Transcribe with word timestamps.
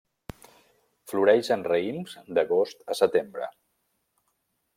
Floreix 1.11 1.51
en 1.57 1.65
raïms 1.67 2.15
d'agost 2.39 2.83
a 2.95 3.01
setembre. 3.05 3.53